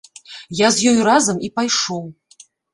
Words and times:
Я 0.59 0.67
з 0.77 0.87
ёю 0.95 1.05
разам 1.09 1.45
і 1.45 1.53
пайшоў. 1.61 2.03